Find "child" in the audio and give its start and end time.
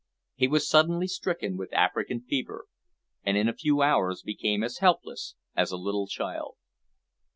6.07-6.55